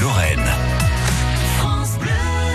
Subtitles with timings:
[0.00, 0.42] Lorraine.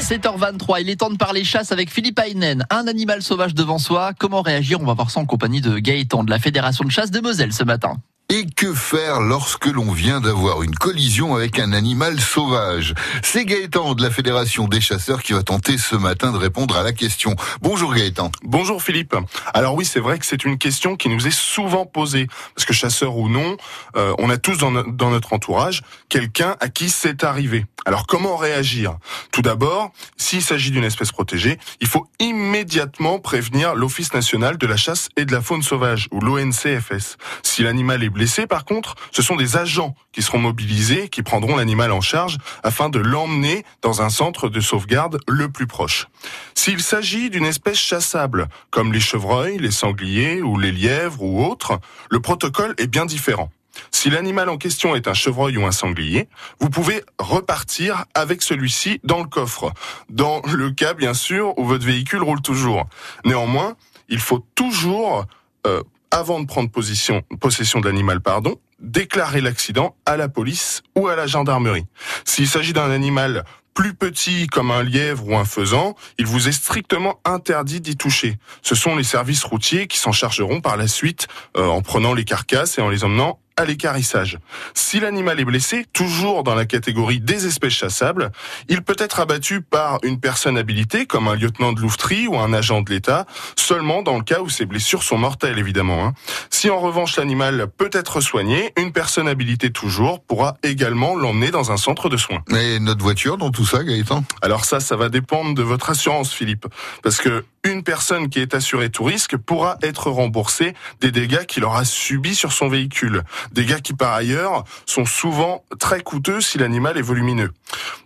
[0.00, 2.64] 7h23, il est temps de parler chasse avec Philippe Aynen.
[2.70, 4.80] Un animal sauvage devant soi, comment réagir?
[4.80, 7.52] On va voir ça en compagnie de Gaëtan de la Fédération de chasse de Moselle
[7.52, 7.96] ce matin.
[8.30, 12.92] Et que faire lorsque l'on vient d'avoir une collision avec un animal sauvage?
[13.22, 16.82] C'est Gaëtan de la Fédération des chasseurs qui va tenter ce matin de répondre à
[16.82, 17.34] la question.
[17.62, 18.30] Bonjour Gaëtan.
[18.42, 19.16] Bonjour Philippe.
[19.54, 22.74] Alors oui, c'est vrai que c'est une question qui nous est souvent posée, parce que
[22.74, 23.56] chasseur ou non,
[23.96, 27.64] euh, on a tous dans, dans notre entourage quelqu'un à qui c'est arrivé.
[27.86, 28.98] Alors comment réagir?
[29.32, 34.76] Tout d'abord, s'il s'agit d'une espèce protégée, il faut immédiatement prévenir l'Office national de la
[34.76, 37.16] chasse et de la faune sauvage, ou l'ONCFS.
[37.42, 41.56] Si l'animal est blessé, par contre, ce sont des agents qui seront mobilisés, qui prendront
[41.56, 46.08] l'animal en charge afin de l'emmener dans un centre de sauvegarde le plus proche.
[46.54, 51.78] S'il s'agit d'une espèce chassable, comme les chevreuils, les sangliers ou les lièvres ou autres,
[52.10, 53.50] le protocole est bien différent.
[53.90, 56.28] Si l'animal en question est un chevreuil ou un sanglier,
[56.60, 59.72] vous pouvez repartir avec celui-ci dans le coffre.
[60.08, 62.86] Dans le cas, bien sûr, où votre véhicule roule toujours.
[63.24, 63.76] Néanmoins,
[64.08, 65.26] il faut toujours
[65.66, 71.16] euh, avant de prendre possession de l'animal, pardon, déclarer l'accident à la police ou à
[71.16, 71.86] la gendarmerie.
[72.24, 73.44] S'il s'agit d'un animal
[73.74, 78.38] plus petit comme un lièvre ou un faisan, il vous est strictement interdit d'y toucher.
[78.62, 82.24] Ce sont les services routiers qui s'en chargeront par la suite euh, en prenant les
[82.24, 84.38] carcasses et en les emmenant à l'écarissage.
[84.72, 88.30] Si l'animal est blessé, toujours dans la catégorie des espèces chassables,
[88.68, 92.52] il peut être abattu par une personne habilitée, comme un lieutenant de louveterie ou un
[92.52, 93.26] agent de l'État,
[93.56, 96.06] seulement dans le cas où ces blessures sont mortelles, évidemment.
[96.06, 96.14] Hein.
[96.50, 101.72] Si en revanche l'animal peut être soigné, une personne habilitée toujours pourra également l'emmener dans
[101.72, 102.42] un centre de soins.
[102.54, 104.22] Et notre voiture dans tout ça, Gaëtan?
[104.40, 106.66] Alors ça, ça va dépendre de votre assurance, Philippe.
[107.02, 111.64] Parce que une personne qui est assurée tout risque pourra être remboursée des dégâts qu'il
[111.64, 113.22] aura subis sur son véhicule.
[113.52, 117.52] Dégâts qui par ailleurs sont souvent très coûteux si l'animal est volumineux.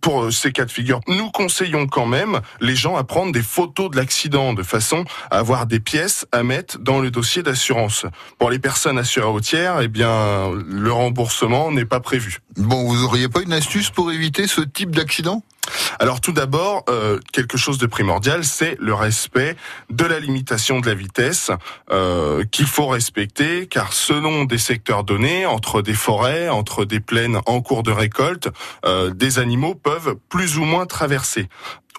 [0.00, 3.42] Pour euh, ces cas de figure, nous conseillons quand même les gens à prendre des
[3.42, 8.06] photos de l'accident de façon à avoir des pièces à mettre dans le dossier d'assurance.
[8.38, 12.38] Pour les personnes assurées au tiers, eh bien, le remboursement n'est pas prévu.
[12.56, 15.42] Bon, vous auriez pas une astuce pour éviter ce type d'accident?
[15.98, 19.56] Alors tout d'abord, euh, quelque chose de primordial, c'est le respect
[19.90, 21.50] de la limitation de la vitesse
[21.90, 27.40] euh, qu'il faut respecter, car selon des secteurs donnés, entre des forêts, entre des plaines
[27.46, 28.48] en cours de récolte,
[28.84, 31.48] euh, des animaux peuvent plus ou moins traverser.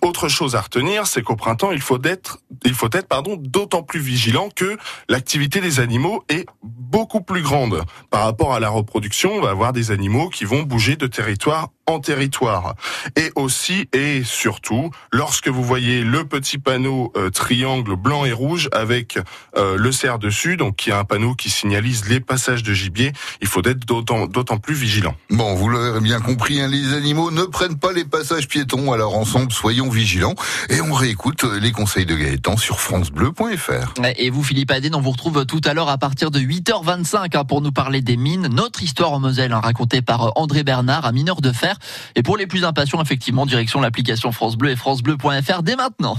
[0.01, 3.83] Autre chose à retenir, c'est qu'au printemps, il faut être, il faut être, pardon, d'autant
[3.83, 4.77] plus vigilant que
[5.09, 7.83] l'activité des animaux est beaucoup plus grande.
[8.09, 11.69] Par rapport à la reproduction, on va avoir des animaux qui vont bouger de territoire
[11.89, 12.75] en territoire.
[13.15, 18.69] Et aussi et surtout, lorsque vous voyez le petit panneau euh, triangle blanc et rouge
[18.71, 19.17] avec
[19.57, 23.11] euh, le cerf dessus, donc qui est un panneau qui signalise les passages de gibier,
[23.41, 25.15] il faut être d'autant plus vigilant.
[25.31, 29.17] Bon, vous l'avez bien compris, hein, les animaux ne prennent pas les passages piétons, alors
[29.17, 30.35] ensemble, soyons vigilants.
[30.69, 33.93] Et on réécoute les conseils de Gaëtan sur francebleu.fr.
[34.17, 37.43] Et vous, Philippe Adén, on vous retrouve tout à l'heure à partir de 8h25 hein,
[37.43, 38.47] pour nous parler des mines.
[38.47, 41.77] Notre histoire en Moselle, hein, racontée par André Bernard, un mineur de fer.
[42.15, 46.17] Et pour les plus impatients, effectivement, direction l'application France Bleu et francebleu.fr dès maintenant.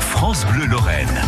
[0.00, 1.22] France Bleu Lorraine.